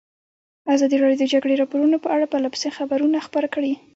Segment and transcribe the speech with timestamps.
[0.73, 3.73] ازادي راډیو د د جګړې راپورونه په اړه پرله پسې خبرونه خپاره کړي.